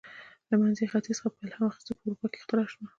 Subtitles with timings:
[0.49, 2.85] له منځني ختیځ څخه په الهام اخیستو په اروپا کې اختراع شوه.